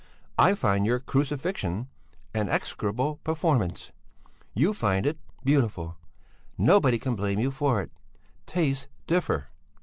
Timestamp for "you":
4.55-4.73, 7.37-7.51